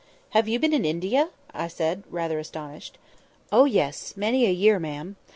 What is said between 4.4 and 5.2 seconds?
a year, ma'am.